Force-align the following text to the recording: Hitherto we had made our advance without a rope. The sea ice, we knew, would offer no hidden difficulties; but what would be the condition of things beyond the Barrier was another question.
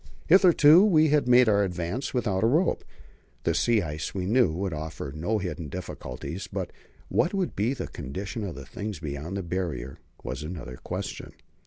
Hitherto 0.25 0.83
we 0.83 1.09
had 1.09 1.27
made 1.27 1.47
our 1.47 1.63
advance 1.63 2.11
without 2.11 2.43
a 2.43 2.47
rope. 2.47 2.83
The 3.43 3.53
sea 3.53 3.83
ice, 3.83 4.15
we 4.15 4.25
knew, 4.25 4.51
would 4.51 4.73
offer 4.73 5.13
no 5.15 5.37
hidden 5.37 5.67
difficulties; 5.69 6.47
but 6.51 6.71
what 7.07 7.35
would 7.35 7.55
be 7.55 7.75
the 7.75 7.85
condition 7.87 8.43
of 8.43 8.55
things 8.67 8.97
beyond 8.99 9.37
the 9.37 9.43
Barrier 9.43 9.99
was 10.23 10.41
another 10.41 10.77
question. 10.77 11.33